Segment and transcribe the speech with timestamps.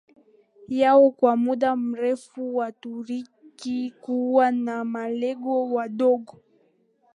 [0.67, 6.41] yao kwa muda mrefu Waturuki huwa na malengo madogo